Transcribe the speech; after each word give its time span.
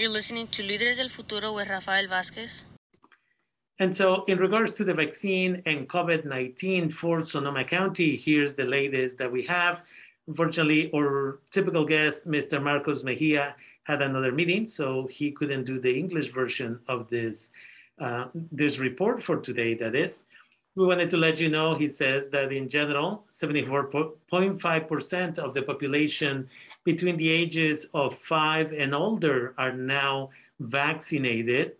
You're 0.00 0.08
listening 0.08 0.46
to 0.52 0.62
Líderes 0.62 0.96
del 0.96 1.10
Futuro 1.10 1.52
with 1.52 1.68
Rafael 1.68 2.06
Vázquez. 2.06 2.64
And 3.78 3.94
so, 3.94 4.24
in 4.28 4.38
regards 4.38 4.72
to 4.76 4.84
the 4.84 4.94
vaccine 4.94 5.60
and 5.66 5.86
COVID 5.86 6.24
19 6.24 6.90
for 6.90 7.22
Sonoma 7.22 7.64
County, 7.64 8.16
here's 8.16 8.54
the 8.54 8.64
latest 8.64 9.18
that 9.18 9.30
we 9.30 9.42
have. 9.42 9.82
Unfortunately, 10.26 10.90
our 10.94 11.40
typical 11.50 11.84
guest, 11.84 12.26
Mr. 12.26 12.62
Marcos 12.62 13.04
Mejia, 13.04 13.54
had 13.84 14.00
another 14.00 14.32
meeting, 14.32 14.66
so 14.66 15.06
he 15.10 15.32
couldn't 15.32 15.64
do 15.64 15.78
the 15.78 15.98
English 15.98 16.32
version 16.32 16.80
of 16.88 17.10
this, 17.10 17.50
uh, 18.00 18.28
this 18.32 18.78
report 18.78 19.22
for 19.22 19.36
today, 19.36 19.74
that 19.74 19.94
is. 19.94 20.22
We 20.76 20.86
wanted 20.86 21.10
to 21.10 21.18
let 21.18 21.40
you 21.40 21.50
know, 21.50 21.74
he 21.74 21.88
says, 21.88 22.30
that 22.30 22.52
in 22.52 22.70
general, 22.70 23.26
74.5% 23.32 25.38
of 25.38 25.52
the 25.52 25.60
population 25.60 26.48
between 26.84 27.16
the 27.16 27.28
ages 27.28 27.88
of 27.94 28.18
five 28.18 28.72
and 28.72 28.94
older 28.94 29.54
are 29.58 29.72
now 29.72 30.30
vaccinated. 30.58 31.72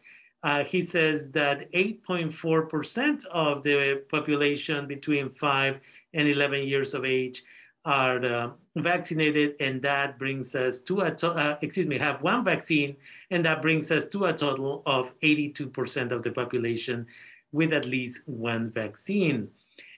Uh, 0.42 0.64
he 0.64 0.80
says 0.80 1.30
that 1.30 1.70
8.4% 1.72 3.26
of 3.26 3.62
the 3.62 4.02
population 4.10 4.86
between 4.86 5.28
5 5.30 5.80
and 6.14 6.28
11 6.28 6.62
years 6.62 6.94
of 6.94 7.04
age 7.04 7.44
are 7.84 8.24
uh, 8.24 8.50
vaccinated, 8.76 9.54
and 9.60 9.80
that 9.82 10.18
brings 10.18 10.54
us 10.54 10.80
to 10.80 11.00
a 11.00 11.10
to- 11.14 11.30
uh, 11.30 11.58
excuse 11.62 11.86
me, 11.86 11.98
have 11.98 12.22
one 12.22 12.44
vaccine, 12.44 12.96
and 13.30 13.44
that 13.44 13.62
brings 13.62 13.90
us 13.90 14.06
to 14.08 14.26
a 14.26 14.32
total 14.32 14.82
of 14.86 15.12
82% 15.20 16.10
of 16.10 16.22
the 16.22 16.30
population 16.30 17.06
with 17.52 17.72
at 17.72 17.84
least 17.84 18.22
one 18.26 18.70
vaccine. 18.70 19.48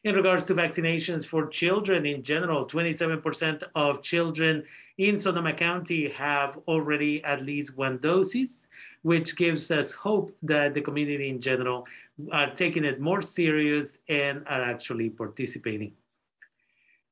In 0.04 0.16
regards 0.16 0.46
to 0.46 0.54
vaccinations 0.54 1.24
for 1.24 1.46
children 1.46 2.04
in 2.06 2.24
general, 2.24 2.66
27% 2.66 3.62
of 3.76 4.02
children 4.02 4.64
in 4.98 5.16
Sonoma 5.16 5.52
County 5.52 6.08
have 6.08 6.58
already 6.66 7.22
at 7.22 7.40
least 7.40 7.76
one 7.76 7.98
doses, 7.98 8.66
which 9.02 9.36
gives 9.36 9.70
us 9.70 9.92
hope 9.92 10.36
that 10.42 10.74
the 10.74 10.80
community 10.80 11.28
in 11.28 11.40
general 11.40 11.86
are 12.32 12.50
taking 12.50 12.84
it 12.84 13.00
more 13.00 13.22
serious 13.22 13.98
and 14.08 14.42
are 14.48 14.62
actually 14.62 15.08
participating. 15.08 15.92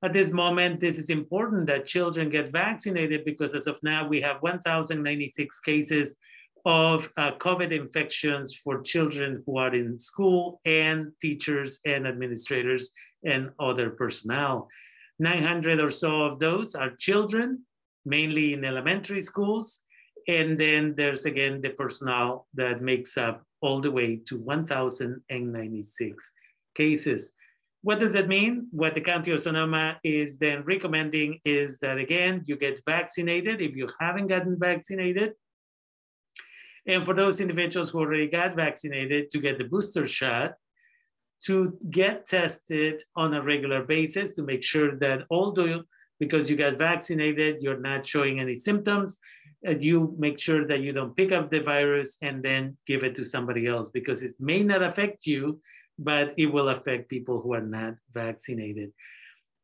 At 0.03 0.12
this 0.12 0.33
moment, 0.33 0.81
this 0.81 0.98
is 0.98 1.11
important 1.11 1.67
that 1.69 1.86
children 1.86 2.29
get 2.29 2.51
vaccinated 2.51 3.25
because 3.25 3.55
as 3.55 3.69
of 3.69 3.81
now, 3.84 4.09
we 4.09 4.20
have 4.23 4.42
1,096 4.42 5.61
cases 5.61 6.17
of 6.64 7.11
uh, 7.16 7.33
COVID 7.39 7.72
infections 7.72 8.55
for 8.55 8.83
children 8.83 9.42
who 9.47 9.58
are 9.58 9.75
in 9.75 9.98
school 9.98 10.61
and 10.64 11.12
teachers 11.20 11.80
and 11.84 12.06
administrators 12.06 12.92
and 13.25 13.50
other 13.58 13.91
personnel. 13.91 14.69
900 15.19 15.80
or 15.80 15.91
so 15.91 16.22
of 16.22 16.39
those 16.39 16.75
are 16.75 16.97
children, 16.98 17.64
mainly 18.05 18.55
in 18.55 18.64
elementary 18.64 19.20
schools. 19.20 19.83
And 20.28 20.58
then 20.58 20.94
there's 20.97 21.25
again 21.27 21.61
the 21.61 21.70
personnel 21.70 22.47
that 22.55 22.83
makes 22.83 23.17
up 23.19 23.42
all 23.61 23.80
the 23.80 23.91
way 23.91 24.17
to 24.27 24.39
1,096 24.39 26.33
cases. 26.74 27.33
What 27.83 28.00
does 28.00 28.12
that 28.12 28.28
mean? 28.28 28.69
What 28.72 28.95
the 28.95 29.00
County 29.00 29.33
of 29.33 29.41
Sonoma 29.41 29.98
is 30.05 30.39
then 30.39 30.62
recommending 30.64 31.41
is 31.45 31.78
that 31.78 31.97
again, 31.98 32.42
you 32.47 32.56
get 32.56 32.83
vaccinated 32.86 33.62
if 33.62 33.74
you 33.74 33.89
haven't 33.98 34.27
gotten 34.27 34.58
vaccinated. 34.58 35.33
And 36.86 37.05
for 37.05 37.14
those 37.14 37.41
individuals 37.41 37.91
who 37.91 38.00
already 38.00 38.28
got 38.28 38.56
vaccinated 38.56 39.31
to 39.31 39.39
get 39.39 39.59
the 39.59 39.64
booster 39.64 40.06
shot, 40.06 40.55
to 41.45 41.78
get 41.91 42.27
tested 42.27 43.03
on 43.17 43.33
a 43.34 43.42
regular 43.42 43.83
basis 43.83 44.33
to 44.34 44.42
make 44.42 44.62
sure 44.62 44.97
that 44.97 45.25
although 45.31 45.83
because 46.20 46.51
you 46.51 46.56
got 46.56 46.77
vaccinated, 46.77 47.62
you're 47.62 47.81
not 47.81 48.06
showing 48.06 48.39
any 48.39 48.55
symptoms, 48.55 49.19
and 49.64 49.83
you 49.83 50.14
make 50.19 50.39
sure 50.39 50.67
that 50.67 50.81
you 50.81 50.92
don't 50.92 51.17
pick 51.17 51.33
up 51.33 51.51
the 51.51 51.61
virus 51.61 52.17
and 52.23 52.42
then 52.42 52.77
give 52.86 53.03
it 53.03 53.14
to 53.14 53.25
somebody 53.25 53.67
else 53.67 53.91
because 53.91 54.23
it 54.23 54.33
may 54.39 54.62
not 54.62 54.83
affect 54.83 55.27
you, 55.27 55.61
but 55.98 56.34
it 56.39 56.47
will 56.47 56.69
affect 56.69 57.08
people 57.08 57.41
who 57.41 57.55
are 57.55 57.62
not 57.62 57.95
vaccinated. 58.12 58.92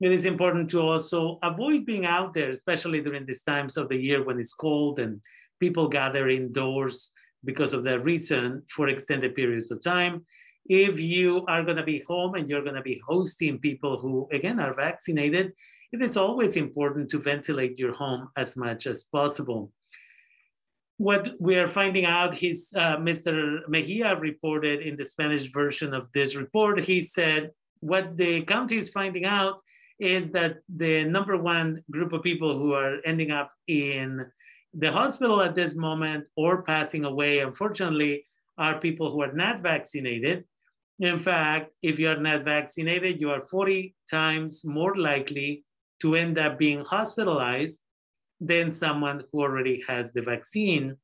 It 0.01 0.13
is 0.13 0.27
important 0.27 0.71
to 0.71 0.81
also 0.81 1.39
avoid 1.43 1.87
being 1.87 2.05
out 2.05 2.35
there, 2.35 2.51
especially 2.51 3.01
during 3.01 3.25
these 3.25 3.43
times 3.43 3.77
of 3.79 3.89
the 3.89 3.97
year 3.97 4.23
when 4.23 4.39
it's 4.39 4.53
cold 4.53 4.99
and 4.99 5.23
people 5.61 5.89
gather 5.89 6.29
indoors 6.29 7.11
because 7.45 7.73
of 7.73 7.85
that 7.85 8.05
reason 8.05 8.63
for 8.69 8.89
extended 8.89 9.35
periods 9.35 9.71
of 9.71 9.83
time. 9.83 10.27
If 10.69 11.01
you 11.01 11.45
are 11.47 11.63
going 11.63 11.77
to 11.77 11.85
be 11.85 12.03
home 12.07 12.35
and 12.35 12.51
you're 12.51 12.65
going 12.65 12.75
to 12.75 12.83
be 12.83 13.01
hosting 13.07 13.59
people 13.59 14.01
who, 14.01 14.29
again, 14.33 14.59
are 14.59 14.75
vaccinated, 14.75 15.53
it 15.93 16.03
is 16.03 16.17
always 16.17 16.57
important 16.57 17.11
to 17.11 17.19
ventilate 17.21 17.79
your 17.79 17.95
home 17.95 18.29
as 18.37 18.57
much 18.57 18.87
as 18.87 19.05
possible. 19.05 19.71
What 20.99 21.35
we 21.39 21.57
are 21.57 21.69
finding 21.69 22.05
out, 22.05 22.39
his, 22.39 22.73
uh, 22.75 22.97
Mr. 22.97 23.61
Mejia 23.69 24.17
reported 24.17 24.81
in 24.81 24.97
the 24.97 25.05
Spanish 25.05 25.53
version 25.53 25.95
of 25.95 26.11
this 26.13 26.35
report, 26.35 26.85
he 26.85 27.03
said, 27.03 27.51
what 27.81 28.17
the 28.17 28.43
county 28.43 28.79
is 28.79 28.91
finding 28.91 29.25
out 29.25 29.61
is 30.01 30.31
that 30.31 30.59
the 30.75 31.05
number 31.05 31.37
one 31.37 31.83
group 31.91 32.13
of 32.13 32.23
people 32.23 32.59
who 32.59 32.73
are 32.73 32.97
ending 33.05 33.31
up 33.31 33.51
in 33.67 34.27
the 34.79 34.93
hospital 34.93 35.41
at 35.41 35.55
this 35.55 35.75
moment 35.75 36.25
or 36.37 36.63
passing 36.63 37.05
away, 37.05 37.41
unfortunately, 37.41 38.27
are 38.59 38.79
people 38.79 39.11
who 39.11 39.23
are 39.23 39.33
not 39.33 39.63
vaccinated. 39.63 40.45
In 41.01 41.19
fact, 41.19 41.73
if 41.83 41.99
you 41.99 42.09
are 42.09 42.21
not 42.21 42.45
vaccinated, 42.45 43.21
you 43.21 43.31
are 43.31 43.47
40 43.47 43.95
times 44.11 44.65
more 44.65 44.97
likely 44.97 45.65
to 46.03 46.15
end 46.15 46.39
up 46.39 46.59
being 46.59 46.85
hospitalized 46.85 47.81
than 48.39 48.71
someone 48.71 49.25
who 49.33 49.41
already 49.41 49.83
has 49.89 50.13
the 50.13 50.23
vaccine. 50.23 50.97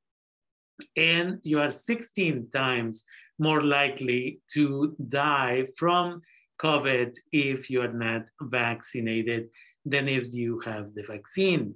And 0.96 1.38
you 1.42 1.60
are 1.60 1.70
16 1.70 2.48
times 2.52 3.04
more 3.38 3.62
likely 3.62 4.40
to 4.52 4.94
die 5.08 5.68
from 5.76 6.20
COVID 6.60 7.16
if 7.32 7.70
you 7.70 7.80
are 7.80 7.92
not 7.92 8.22
vaccinated 8.40 9.48
than 9.84 10.08
if 10.08 10.32
you 10.32 10.60
have 10.60 10.94
the 10.94 11.04
vaccine. 11.04 11.74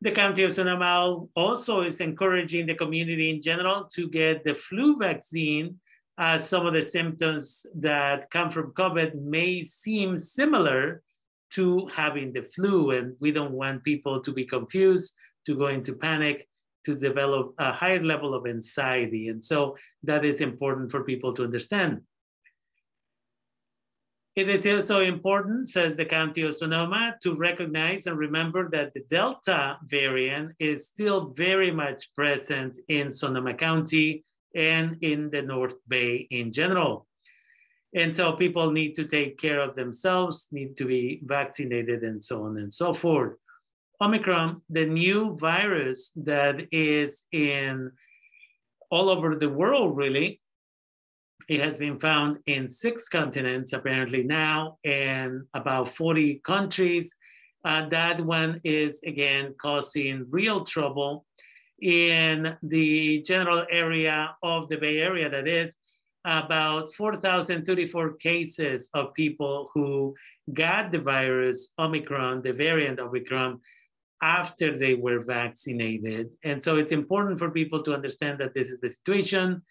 The 0.00 0.12
County 0.12 0.44
of 0.44 0.52
Sonoma 0.52 1.24
also 1.34 1.80
is 1.80 2.00
encouraging 2.00 2.66
the 2.66 2.76
community 2.76 3.30
in 3.30 3.42
general 3.42 3.88
to 3.94 4.08
get 4.08 4.44
the 4.44 4.54
flu 4.54 4.96
vaccine 4.96 5.80
as 6.16 6.48
some 6.48 6.66
of 6.66 6.74
the 6.74 6.82
symptoms 6.82 7.66
that 7.74 8.30
come 8.30 8.50
from 8.50 8.72
COVID 8.72 9.16
may 9.16 9.64
seem 9.64 10.18
similar 10.18 11.02
to 11.50 11.88
having 11.94 12.32
the 12.32 12.42
flu. 12.42 12.92
And 12.92 13.16
we 13.18 13.32
don't 13.32 13.52
want 13.52 13.82
people 13.82 14.20
to 14.22 14.32
be 14.32 14.44
confused, 14.44 15.14
to 15.46 15.56
go 15.56 15.66
into 15.66 15.94
panic, 15.94 16.48
to 16.84 16.94
develop 16.94 17.54
a 17.58 17.72
higher 17.72 18.02
level 18.02 18.34
of 18.34 18.46
anxiety. 18.46 19.28
And 19.28 19.42
so 19.42 19.76
that 20.04 20.24
is 20.24 20.40
important 20.40 20.92
for 20.92 21.02
people 21.02 21.34
to 21.34 21.44
understand. 21.44 22.02
It 24.38 24.48
is 24.48 24.64
also 24.68 25.00
important, 25.00 25.68
says 25.68 25.96
the 25.96 26.04
County 26.04 26.42
of 26.42 26.54
Sonoma, 26.54 27.16
to 27.24 27.34
recognize 27.34 28.06
and 28.06 28.16
remember 28.16 28.70
that 28.70 28.94
the 28.94 29.02
Delta 29.10 29.78
variant 29.84 30.52
is 30.60 30.86
still 30.86 31.30
very 31.30 31.72
much 31.72 32.14
present 32.14 32.78
in 32.86 33.10
Sonoma 33.10 33.54
County 33.54 34.24
and 34.54 34.96
in 35.02 35.30
the 35.30 35.42
North 35.42 35.74
Bay 35.88 36.28
in 36.30 36.52
general. 36.52 37.08
And 37.92 38.14
so 38.14 38.34
people 38.34 38.70
need 38.70 38.94
to 38.94 39.06
take 39.06 39.38
care 39.38 39.58
of 39.58 39.74
themselves, 39.74 40.46
need 40.52 40.76
to 40.76 40.84
be 40.84 41.20
vaccinated, 41.24 42.04
and 42.04 42.22
so 42.22 42.44
on 42.44 42.58
and 42.58 42.72
so 42.72 42.94
forth. 42.94 43.34
Omicron, 44.00 44.62
the 44.70 44.86
new 44.86 45.36
virus 45.36 46.12
that 46.14 46.68
is 46.70 47.24
in 47.32 47.90
all 48.88 49.08
over 49.08 49.34
the 49.34 49.48
world, 49.48 49.96
really, 49.96 50.40
it 51.48 51.60
has 51.60 51.78
been 51.78 51.98
found 51.98 52.38
in 52.46 52.68
six 52.68 53.08
continents 53.08 53.72
apparently 53.72 54.22
now 54.22 54.78
and 54.84 55.42
about 55.54 55.96
40 55.96 56.42
countries. 56.44 57.16
Uh, 57.64 57.88
that 57.88 58.20
one 58.20 58.60
is 58.64 59.00
again 59.04 59.54
causing 59.60 60.26
real 60.30 60.64
trouble 60.64 61.24
in 61.80 62.56
the 62.62 63.22
general 63.22 63.64
area 63.70 64.36
of 64.42 64.68
the 64.68 64.76
Bay 64.76 64.98
Area, 64.98 65.28
that 65.30 65.48
is 65.48 65.76
about 66.24 66.92
4,034 66.92 68.14
cases 68.14 68.88
of 68.92 69.14
people 69.14 69.70
who 69.72 70.14
got 70.52 70.90
the 70.90 70.98
virus, 70.98 71.68
Omicron, 71.78 72.42
the 72.42 72.52
variant 72.52 72.98
Omicron, 72.98 73.60
after 74.20 74.76
they 74.76 74.94
were 74.94 75.20
vaccinated. 75.20 76.30
And 76.42 76.62
so 76.62 76.76
it's 76.76 76.92
important 76.92 77.38
for 77.38 77.50
people 77.50 77.84
to 77.84 77.94
understand 77.94 78.40
that 78.40 78.52
this 78.54 78.68
is 78.68 78.80
the 78.80 78.90
situation 78.90 79.62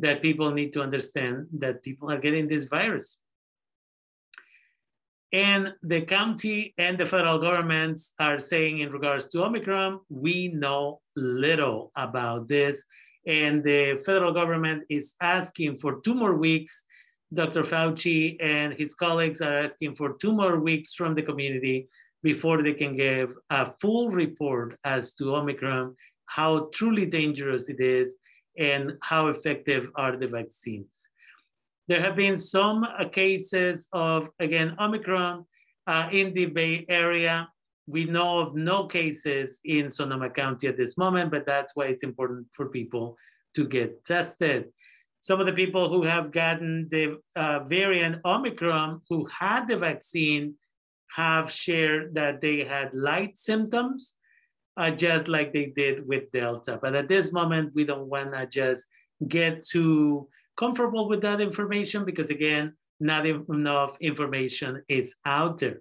that 0.00 0.22
people 0.22 0.50
need 0.50 0.72
to 0.74 0.82
understand 0.82 1.46
that 1.58 1.82
people 1.82 2.10
are 2.10 2.18
getting 2.18 2.48
this 2.48 2.64
virus. 2.64 3.18
And 5.32 5.74
the 5.82 6.02
county 6.02 6.74
and 6.78 6.96
the 6.96 7.06
federal 7.06 7.38
governments 7.38 8.14
are 8.18 8.38
saying, 8.38 8.78
in 8.80 8.90
regards 8.90 9.28
to 9.28 9.44
Omicron, 9.44 10.00
we 10.08 10.48
know 10.48 11.00
little 11.16 11.90
about 11.96 12.48
this. 12.48 12.84
And 13.26 13.64
the 13.64 14.02
federal 14.06 14.32
government 14.32 14.84
is 14.88 15.14
asking 15.20 15.78
for 15.78 16.00
two 16.00 16.14
more 16.14 16.36
weeks. 16.36 16.84
Dr. 17.34 17.64
Fauci 17.64 18.36
and 18.40 18.72
his 18.74 18.94
colleagues 18.94 19.42
are 19.42 19.58
asking 19.58 19.96
for 19.96 20.16
two 20.20 20.32
more 20.32 20.60
weeks 20.60 20.94
from 20.94 21.14
the 21.16 21.22
community 21.22 21.88
before 22.22 22.62
they 22.62 22.74
can 22.74 22.96
give 22.96 23.30
a 23.50 23.72
full 23.80 24.10
report 24.10 24.78
as 24.84 25.12
to 25.14 25.34
Omicron 25.34 25.96
how 26.26 26.68
truly 26.72 27.06
dangerous 27.06 27.68
it 27.68 27.80
is 27.80 28.16
and 28.58 28.92
how 29.02 29.28
effective 29.28 29.88
are 29.94 30.16
the 30.16 30.26
vaccines. 30.26 30.88
There 31.88 32.00
have 32.00 32.16
been 32.16 32.38
some 32.38 32.84
uh, 32.84 33.08
cases 33.08 33.88
of, 33.92 34.28
again, 34.40 34.74
Omicron 34.78 35.44
uh, 35.86 36.08
in 36.10 36.34
the 36.34 36.46
Bay 36.46 36.84
Area. 36.88 37.48
We 37.86 38.04
know 38.04 38.40
of 38.40 38.56
no 38.56 38.86
cases 38.86 39.60
in 39.64 39.92
Sonoma 39.92 40.30
County 40.30 40.66
at 40.66 40.76
this 40.76 40.98
moment, 40.98 41.30
but 41.30 41.46
that's 41.46 41.76
why 41.76 41.86
it's 41.86 42.02
important 42.02 42.48
for 42.54 42.66
people 42.68 43.16
to 43.54 43.66
get 43.66 44.04
tested. 44.04 44.72
Some 45.20 45.40
of 45.40 45.46
the 45.46 45.52
people 45.52 45.88
who 45.88 46.02
have 46.02 46.32
gotten 46.32 46.88
the 46.90 47.18
uh, 47.36 47.60
variant 47.60 48.20
Omicron 48.24 49.02
who 49.08 49.26
had 49.26 49.66
the 49.66 49.76
vaccine 49.76 50.54
have 51.14 51.50
shared 51.50 52.14
that 52.14 52.40
they 52.40 52.64
had 52.64 52.92
light 52.92 53.38
symptoms, 53.38 54.14
uh, 54.76 54.90
just 54.90 55.28
like 55.28 55.52
they 55.52 55.72
did 55.76 56.06
with 56.06 56.30
Delta. 56.32 56.78
But 56.80 56.94
at 56.94 57.08
this 57.08 57.32
moment, 57.32 57.72
we 57.74 57.84
don't 57.84 58.08
want 58.08 58.32
to 58.32 58.46
just 58.46 58.86
get 59.26 59.64
too 59.64 60.28
comfortable 60.58 61.08
with 61.08 61.22
that 61.22 61.40
information 61.40 62.04
because, 62.04 62.30
again, 62.30 62.74
not 63.00 63.26
enough 63.26 63.96
information 64.00 64.82
is 64.88 65.16
out 65.24 65.58
there. 65.58 65.80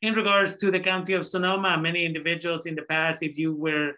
In 0.00 0.14
regards 0.14 0.58
to 0.58 0.70
the 0.70 0.80
county 0.80 1.14
of 1.14 1.26
Sonoma, 1.26 1.76
many 1.76 2.04
individuals 2.04 2.66
in 2.66 2.76
the 2.76 2.82
past, 2.82 3.22
if 3.22 3.36
you 3.36 3.54
were 3.54 3.94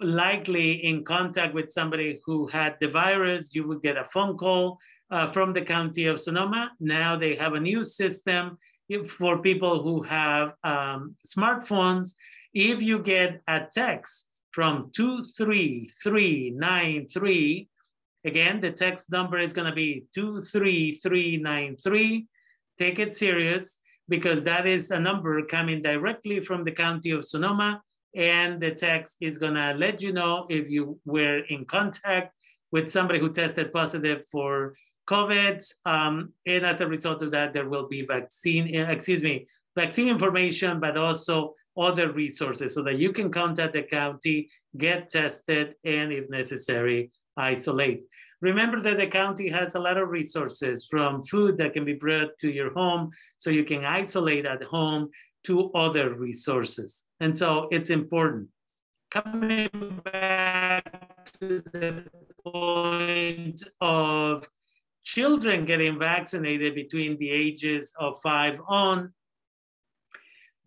likely 0.00 0.72
in 0.84 1.04
contact 1.04 1.54
with 1.54 1.70
somebody 1.70 2.20
who 2.24 2.46
had 2.46 2.76
the 2.80 2.88
virus, 2.88 3.54
you 3.54 3.66
would 3.68 3.82
get 3.82 3.96
a 3.96 4.04
phone 4.12 4.36
call 4.36 4.78
uh, 5.10 5.30
from 5.30 5.52
the 5.52 5.62
county 5.62 6.06
of 6.06 6.20
Sonoma. 6.20 6.70
Now 6.80 7.16
they 7.16 7.36
have 7.36 7.54
a 7.54 7.60
new 7.60 7.84
system 7.84 8.58
for 9.08 9.38
people 9.38 9.82
who 9.82 10.02
have 10.02 10.54
um, 10.64 11.16
smartphones. 11.26 12.14
If 12.60 12.82
you 12.82 12.98
get 12.98 13.40
a 13.46 13.60
text 13.72 14.26
from 14.50 14.90
23393, 14.92 17.68
again, 18.24 18.60
the 18.60 18.72
text 18.72 19.12
number 19.12 19.38
is 19.38 19.52
going 19.52 19.68
to 19.68 19.72
be 19.72 20.06
23393. 20.12 22.26
Take 22.76 22.98
it 22.98 23.14
serious 23.14 23.78
because 24.08 24.42
that 24.42 24.66
is 24.66 24.90
a 24.90 24.98
number 24.98 25.40
coming 25.44 25.82
directly 25.82 26.40
from 26.40 26.64
the 26.64 26.72
county 26.72 27.12
of 27.12 27.24
Sonoma 27.24 27.80
and 28.16 28.60
the 28.60 28.72
text 28.72 29.18
is 29.20 29.38
gonna 29.38 29.74
let 29.78 30.02
you 30.02 30.12
know 30.12 30.44
if 30.50 30.68
you 30.68 30.98
were 31.04 31.44
in 31.50 31.64
contact 31.64 32.34
with 32.72 32.90
somebody 32.90 33.20
who 33.20 33.32
tested 33.32 33.72
positive 33.72 34.26
for 34.26 34.74
COVID. 35.08 35.64
Um, 35.84 36.32
and 36.44 36.66
as 36.66 36.80
a 36.80 36.88
result 36.88 37.22
of 37.22 37.30
that, 37.30 37.52
there 37.52 37.68
will 37.68 37.86
be 37.86 38.04
vaccine, 38.04 38.74
excuse 38.74 39.22
me, 39.22 39.46
vaccine 39.76 40.08
information, 40.08 40.80
but 40.80 40.96
also 40.96 41.54
other 41.78 42.12
resources 42.12 42.74
so 42.74 42.82
that 42.82 42.98
you 42.98 43.12
can 43.12 43.30
contact 43.30 43.74
the 43.74 43.82
county, 43.82 44.48
get 44.76 45.08
tested, 45.08 45.74
and 45.84 46.12
if 46.12 46.28
necessary, 46.28 47.10
isolate. 47.36 48.02
Remember 48.40 48.80
that 48.82 48.98
the 48.98 49.06
county 49.06 49.48
has 49.48 49.74
a 49.74 49.80
lot 49.80 49.96
of 49.96 50.08
resources 50.08 50.86
from 50.88 51.24
food 51.24 51.58
that 51.58 51.72
can 51.72 51.84
be 51.84 51.94
brought 51.94 52.38
to 52.40 52.50
your 52.50 52.72
home 52.72 53.10
so 53.38 53.50
you 53.50 53.64
can 53.64 53.84
isolate 53.84 54.46
at 54.46 54.62
home 54.62 55.10
to 55.44 55.72
other 55.72 56.14
resources. 56.14 57.04
And 57.20 57.36
so 57.36 57.68
it's 57.70 57.90
important. 57.90 58.48
Coming 59.10 60.00
back 60.04 61.32
to 61.40 61.62
the 61.72 62.04
point 62.44 63.62
of 63.80 64.46
children 65.02 65.64
getting 65.64 65.98
vaccinated 65.98 66.74
between 66.74 67.16
the 67.18 67.30
ages 67.30 67.94
of 67.98 68.18
five 68.22 68.60
on, 68.68 69.12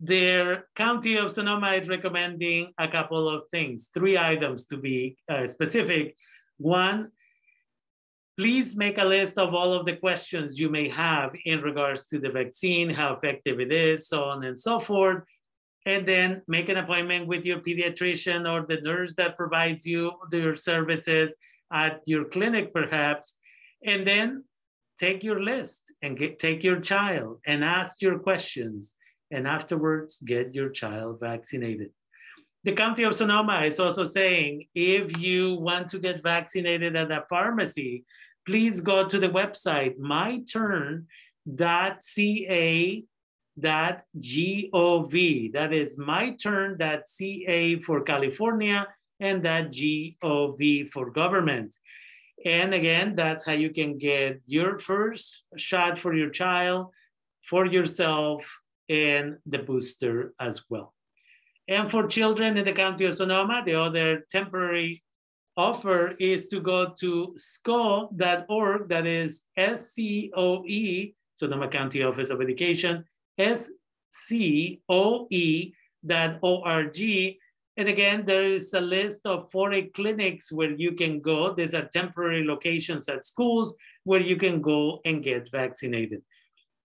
their 0.04 0.66
county 0.74 1.16
of 1.16 1.30
Sonoma 1.30 1.74
is 1.74 1.88
recommending 1.88 2.72
a 2.76 2.88
couple 2.88 3.28
of 3.28 3.44
things, 3.50 3.88
three 3.94 4.18
items 4.18 4.66
to 4.66 4.76
be 4.76 5.16
uh, 5.30 5.46
specific. 5.46 6.16
One, 6.58 7.12
Please 8.38 8.76
make 8.76 8.96
a 8.96 9.04
list 9.04 9.36
of 9.36 9.54
all 9.54 9.74
of 9.74 9.84
the 9.84 9.96
questions 9.96 10.58
you 10.58 10.70
may 10.70 10.88
have 10.88 11.34
in 11.44 11.60
regards 11.60 12.06
to 12.06 12.18
the 12.18 12.30
vaccine, 12.30 12.88
how 12.88 13.12
effective 13.12 13.60
it 13.60 13.70
is, 13.70 14.08
so 14.08 14.24
on 14.24 14.42
and 14.42 14.58
so 14.58 14.80
forth. 14.80 15.22
And 15.84 16.06
then 16.06 16.40
make 16.48 16.70
an 16.70 16.78
appointment 16.78 17.26
with 17.26 17.44
your 17.44 17.58
pediatrician 17.58 18.50
or 18.50 18.66
the 18.66 18.80
nurse 18.80 19.14
that 19.16 19.36
provides 19.36 19.84
you 19.84 20.12
your 20.32 20.56
services 20.56 21.34
at 21.70 22.00
your 22.06 22.24
clinic, 22.24 22.72
perhaps. 22.72 23.36
And 23.84 24.06
then 24.06 24.44
take 24.98 25.22
your 25.22 25.42
list 25.42 25.82
and 26.00 26.16
get, 26.16 26.38
take 26.38 26.64
your 26.64 26.80
child 26.80 27.40
and 27.44 27.62
ask 27.62 28.00
your 28.00 28.18
questions. 28.18 28.96
And 29.32 29.48
afterwards, 29.48 30.18
get 30.24 30.54
your 30.54 30.68
child 30.68 31.18
vaccinated. 31.20 31.90
The 32.64 32.74
County 32.74 33.02
of 33.02 33.16
Sonoma 33.16 33.62
is 33.62 33.80
also 33.80 34.04
saying 34.04 34.66
if 34.74 35.18
you 35.18 35.54
want 35.54 35.88
to 35.90 35.98
get 35.98 36.22
vaccinated 36.22 36.94
at 36.94 37.10
a 37.10 37.24
pharmacy, 37.28 38.04
please 38.46 38.80
go 38.80 39.08
to 39.08 39.18
the 39.18 39.28
website 39.28 39.98
myturn.ca.gov. 39.98 41.02
That 45.52 45.72
is 45.72 45.96
myturn.ca 45.96 47.80
for 47.80 48.02
California 48.02 48.86
and 49.18 49.42
that 49.44 49.72
gov 49.72 50.88
for 50.90 51.10
government. 51.10 51.74
And 52.44 52.74
again, 52.74 53.14
that's 53.16 53.44
how 53.44 53.52
you 53.52 53.70
can 53.70 53.98
get 53.98 54.40
your 54.46 54.78
first 54.78 55.44
shot 55.56 55.98
for 55.98 56.14
your 56.14 56.30
child, 56.30 56.90
for 57.48 57.66
yourself, 57.66 58.60
and 58.88 59.38
the 59.46 59.58
booster 59.58 60.34
as 60.40 60.64
well. 60.68 60.94
And 61.68 61.90
for 61.90 62.06
children 62.06 62.56
in 62.58 62.64
the 62.64 62.72
county 62.72 63.04
of 63.04 63.14
Sonoma, 63.14 63.62
the 63.64 63.74
other 63.80 64.24
temporary 64.30 65.02
offer 65.56 66.14
is 66.18 66.48
to 66.48 66.60
go 66.60 66.92
to 67.00 67.34
scoe.org, 67.36 68.88
that 68.88 69.06
is 69.06 69.42
S-C-O-E, 69.56 71.14
Sonoma 71.36 71.68
County 71.68 72.02
Office 72.02 72.30
of 72.30 72.40
Education, 72.40 73.04
S-C-O-E 73.38 73.72
dot 76.04 76.38
O-R-G. 76.42 77.38
And 77.76 77.88
again, 77.88 78.24
there 78.26 78.44
is 78.44 78.74
a 78.74 78.80
list 78.80 79.22
of 79.24 79.50
40 79.50 79.92
clinics 79.94 80.52
where 80.52 80.72
you 80.72 80.92
can 80.92 81.20
go. 81.20 81.54
These 81.54 81.74
are 81.74 81.86
temporary 81.86 82.44
locations 82.44 83.08
at 83.08 83.24
schools 83.24 83.74
where 84.04 84.20
you 84.20 84.36
can 84.36 84.60
go 84.60 85.00
and 85.04 85.24
get 85.24 85.50
vaccinated. 85.50 86.22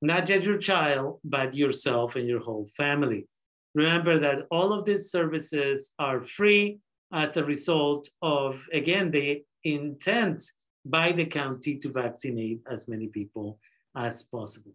Not 0.01 0.25
just 0.25 0.45
your 0.45 0.57
child, 0.57 1.19
but 1.23 1.55
yourself 1.55 2.15
and 2.15 2.27
your 2.27 2.39
whole 2.39 2.69
family. 2.77 3.27
Remember 3.73 4.19
that 4.19 4.45
all 4.51 4.73
of 4.73 4.85
these 4.85 5.11
services 5.11 5.91
are 5.97 6.23
free 6.23 6.79
as 7.11 7.37
a 7.37 7.43
result 7.43 8.09
of, 8.21 8.65
again, 8.73 9.11
the 9.11 9.43
intent 9.63 10.43
by 10.85 11.11
the 11.11 11.25
county 11.25 11.77
to 11.77 11.89
vaccinate 11.89 12.61
as 12.69 12.87
many 12.87 13.07
people 13.07 13.59
as 13.95 14.23
possible. 14.23 14.73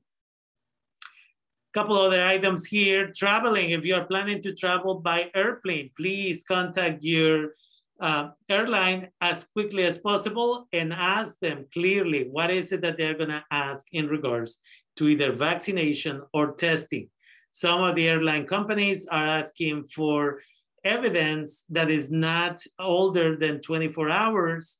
Couple 1.75 1.97
other 1.97 2.23
items 2.23 2.67
here, 2.67 3.11
traveling. 3.17 3.71
If 3.71 3.85
you're 3.85 4.05
planning 4.05 4.43
to 4.43 4.55
travel 4.55 4.97
by 4.97 5.31
airplane, 5.35 5.91
please 5.97 6.45
contact 6.47 7.03
your 7.03 7.53
uh, 8.01 8.31
airline 8.49 9.09
as 9.21 9.45
quickly 9.55 9.85
as 9.85 9.97
possible 9.97 10.67
and 10.73 10.93
ask 10.93 11.39
them 11.39 11.67
clearly 11.73 12.29
what 12.29 12.51
is 12.51 12.73
it 12.73 12.81
that 12.83 12.97
they're 12.99 13.17
gonna 13.17 13.45
ask 13.51 13.87
in 13.93 14.09
regards 14.09 14.61
to 14.97 15.09
either 15.09 15.33
vaccination 15.33 16.23
or 16.33 16.53
testing. 16.53 17.09
Some 17.51 17.83
of 17.83 17.97
the 17.97 18.09
airline 18.09 18.47
companies 18.47 19.07
are 19.07 19.27
asking 19.27 19.89
for 19.95 20.41
evidence 20.85 21.65
that 21.71 21.91
is 21.91 22.11
not 22.11 22.63
older 22.79 23.37
than 23.37 23.61
24 23.61 24.11
hours 24.11 24.79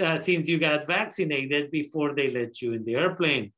uh, 0.00 0.18
since 0.18 0.48
you 0.48 0.58
got 0.58 0.86
vaccinated 0.86 1.70
before 1.70 2.14
they 2.14 2.30
let 2.30 2.62
you 2.62 2.72
in 2.72 2.84
the 2.84 2.94
airplane. 2.94 3.52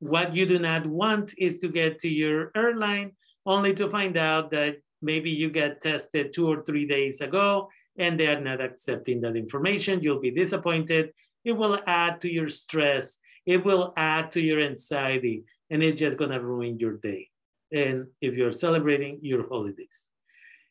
What 0.00 0.34
you 0.34 0.46
do 0.46 0.58
not 0.58 0.86
want 0.86 1.34
is 1.36 1.58
to 1.58 1.68
get 1.68 1.98
to 2.00 2.08
your 2.08 2.50
airline 2.54 3.12
only 3.44 3.74
to 3.74 3.90
find 3.90 4.16
out 4.16 4.50
that 4.52 4.76
maybe 5.02 5.30
you 5.30 5.50
got 5.50 5.80
tested 5.80 6.32
two 6.32 6.48
or 6.48 6.62
three 6.64 6.86
days 6.86 7.20
ago 7.20 7.68
and 7.98 8.18
they 8.18 8.26
are 8.26 8.40
not 8.40 8.60
accepting 8.60 9.20
that 9.22 9.36
information. 9.36 10.02
You'll 10.02 10.20
be 10.20 10.30
disappointed. 10.30 11.12
It 11.44 11.52
will 11.52 11.80
add 11.86 12.20
to 12.22 12.32
your 12.32 12.48
stress. 12.48 13.18
It 13.48 13.64
will 13.64 13.94
add 13.96 14.32
to 14.32 14.42
your 14.42 14.60
anxiety 14.60 15.44
and 15.70 15.82
it's 15.82 15.98
just 15.98 16.18
gonna 16.18 16.38
ruin 16.38 16.78
your 16.78 16.98
day 16.98 17.30
and 17.72 18.08
if 18.20 18.34
you're 18.34 18.52
celebrating 18.52 19.20
your 19.22 19.48
holidays. 19.48 19.98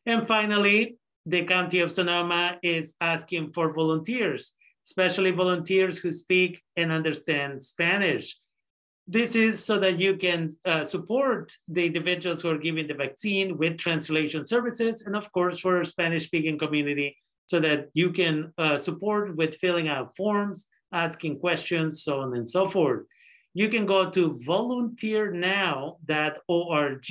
And 0.06 0.28
finally, 0.28 0.98
the 1.26 1.44
County 1.46 1.80
of 1.80 1.92
Sonoma 1.92 2.60
is 2.62 2.94
asking 3.02 3.54
for 3.54 3.74
volunteers, 3.74 4.54
especially 4.86 5.32
volunteers 5.32 5.98
who 5.98 6.12
speak 6.12 6.62
and 6.76 6.92
understand 6.92 7.64
Spanish. 7.64 8.38
This 9.08 9.34
is 9.36 9.64
so 9.64 9.80
that 9.80 10.00
you 10.00 10.16
can 10.18 10.52
uh, 10.64 10.86
support 10.86 11.54
the 11.68 11.88
individuals 11.88 12.44
who 12.44 12.52
are 12.52 12.60
giving 12.60 12.86
the 12.86 12.94
vaccine 12.94 13.58
with 13.58 13.80
translation 13.80 14.46
services, 14.46 15.02
and 15.02 15.16
of 15.16 15.32
course, 15.32 15.60
for 15.60 15.84
Spanish 15.84 16.28
speaking 16.28 16.60
community, 16.60 17.18
so 17.48 17.60
that 17.60 17.88
you 17.96 18.12
can 18.12 18.54
uh, 18.60 18.78
support 18.78 19.36
with 19.36 19.56
filling 19.56 19.88
out 19.88 20.16
forms, 20.16 20.68
asking 20.92 21.40
questions, 21.40 22.04
so 22.04 22.22
on 22.22 22.36
and 22.36 22.50
so 22.50 22.68
forth 22.68 23.06
you 23.58 23.68
can 23.70 23.88
go 23.88 24.08
to 24.08 24.40
volunteernow.org, 24.46 27.10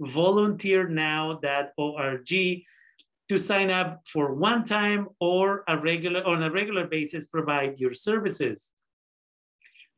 volunteernow.org. 0.00 2.64
to 3.28 3.38
sign 3.38 3.70
up 3.70 4.02
for 4.06 4.34
one 4.34 4.62
time 4.62 5.08
or 5.18 5.64
a 5.66 5.76
regular 5.76 6.24
on 6.24 6.44
a 6.44 6.50
regular 6.50 6.86
basis 6.86 7.26
provide 7.26 7.80
your 7.80 7.92
services. 7.92 8.72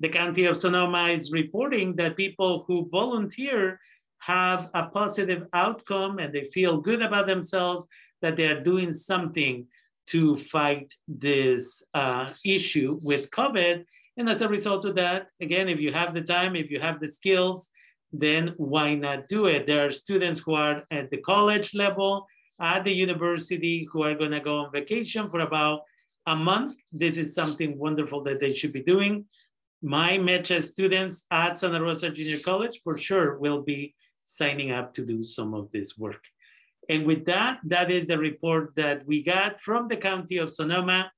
The 0.00 0.08
County 0.08 0.46
of 0.46 0.56
Sonoma 0.56 1.08
is 1.08 1.30
reporting 1.30 1.94
that 1.96 2.16
people 2.16 2.64
who 2.66 2.88
volunteer 2.90 3.78
have 4.20 4.70
a 4.72 4.86
positive 4.86 5.46
outcome 5.52 6.18
and 6.18 6.32
they 6.32 6.48
feel 6.54 6.80
good 6.80 7.02
about 7.02 7.26
themselves 7.26 7.86
that 8.22 8.38
they 8.38 8.46
are 8.46 8.62
doing 8.62 8.94
something 8.94 9.66
to 10.06 10.36
fight 10.36 10.94
this 11.08 11.82
uh, 11.94 12.30
issue 12.44 12.98
with 13.02 13.30
COVID. 13.30 13.84
And 14.16 14.28
as 14.28 14.40
a 14.40 14.48
result 14.48 14.84
of 14.84 14.94
that, 14.94 15.28
again, 15.40 15.68
if 15.68 15.78
you 15.80 15.92
have 15.92 16.14
the 16.14 16.22
time, 16.22 16.56
if 16.56 16.70
you 16.70 16.80
have 16.80 17.00
the 17.00 17.08
skills, 17.08 17.70
then 18.12 18.54
why 18.56 18.94
not 18.94 19.28
do 19.28 19.46
it? 19.46 19.66
There 19.66 19.86
are 19.86 19.90
students 19.90 20.40
who 20.40 20.54
are 20.54 20.84
at 20.90 21.10
the 21.10 21.18
college 21.18 21.75
level, 21.75 22.26
at 22.60 22.84
the 22.84 22.92
university, 22.92 23.86
who 23.90 24.02
are 24.02 24.14
going 24.14 24.30
to 24.30 24.40
go 24.40 24.58
on 24.58 24.72
vacation 24.72 25.28
for 25.28 25.40
about 25.40 25.80
a 26.26 26.34
month. 26.34 26.75
This 26.92 27.16
is 27.16 27.34
something 27.34 27.78
wonderful 27.78 28.22
that 28.25 28.40
they 28.40 28.54
should 28.54 28.72
be 28.72 28.82
doing. 28.82 29.26
My 29.82 30.18
MECHA 30.18 30.64
students 30.64 31.26
at 31.30 31.60
Santa 31.60 31.82
Rosa 31.82 32.10
Junior 32.10 32.38
College 32.38 32.80
for 32.82 32.96
sure 32.96 33.38
will 33.38 33.62
be 33.62 33.94
signing 34.25 34.72
up 34.72 34.94
to 34.94 35.04
do 35.04 35.22
some 35.22 35.54
of 35.54 35.70
this 35.72 35.98
work. 35.98 36.22
And 36.88 37.05
with 37.05 37.25
that, 37.26 37.59
that 37.64 37.90
is 37.90 38.07
the 38.07 38.19
report 38.19 38.73
that 38.76 39.07
we 39.07 39.23
got 39.23 39.61
from 39.61 39.88
the 39.88 39.97
County 39.97 40.38
of 40.38 40.52
Sonoma. 40.52 41.11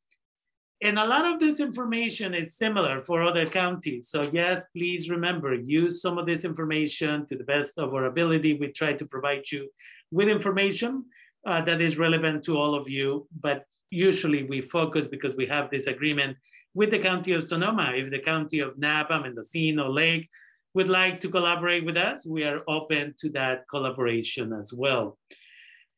And 0.80 0.98
a 0.98 1.06
lot 1.06 1.26
of 1.26 1.40
this 1.40 1.60
information 1.60 2.34
is 2.34 2.56
similar 2.56 3.02
for 3.02 3.22
other 3.22 3.46
counties. 3.46 4.08
So 4.08 4.22
yes, 4.32 4.66
please 4.76 5.10
remember, 5.10 5.54
use 5.54 6.00
some 6.00 6.18
of 6.18 6.26
this 6.26 6.44
information 6.44 7.26
to 7.26 7.36
the 7.36 7.44
best 7.44 7.78
of 7.78 7.94
our 7.94 8.06
ability. 8.06 8.54
We 8.54 8.68
try 8.68 8.92
to 8.94 9.04
provide 9.04 9.50
you 9.50 9.68
with 10.10 10.28
information 10.28 11.04
uh, 11.46 11.64
that 11.64 11.80
is 11.80 11.98
relevant 11.98 12.44
to 12.44 12.56
all 12.56 12.74
of 12.74 12.88
you, 12.88 13.26
but 13.40 13.64
usually 13.90 14.44
we 14.44 14.60
focus 14.60 15.08
because 15.08 15.34
we 15.36 15.46
have 15.46 15.70
this 15.70 15.86
agreement 15.86 16.36
with 16.74 16.90
the 16.90 16.98
County 16.98 17.32
of 17.32 17.44
Sonoma. 17.44 17.92
If 17.94 18.10
the 18.10 18.20
County 18.20 18.60
of 18.60 18.78
Napa, 18.78 19.20
Mendocino, 19.20 19.90
Lake 19.90 20.28
would 20.74 20.88
like 20.88 21.20
to 21.20 21.28
collaborate 21.28 21.84
with 21.84 21.96
us, 21.96 22.24
we 22.26 22.44
are 22.44 22.62
open 22.68 23.14
to 23.18 23.30
that 23.30 23.64
collaboration 23.68 24.52
as 24.52 24.72
well. 24.72 25.18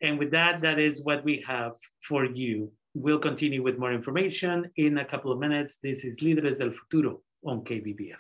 And 0.02 0.18
with 0.18 0.30
that, 0.30 0.62
that 0.62 0.78
is 0.78 1.02
what 1.02 1.24
we 1.24 1.44
have 1.46 1.72
for 2.08 2.24
you. 2.24 2.72
We'll 2.94 3.18
continue 3.18 3.62
with 3.62 3.78
more 3.78 3.92
information 3.92 4.70
in 4.76 4.98
a 4.98 5.04
couple 5.04 5.30
of 5.30 5.38
minutes. 5.38 5.78
This 5.82 6.04
is 6.04 6.20
Líderes 6.20 6.58
del 6.58 6.72
Futuro 6.72 7.20
on 7.44 7.62
KBBF. 7.64 8.16